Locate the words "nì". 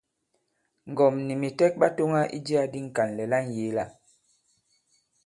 1.27-1.33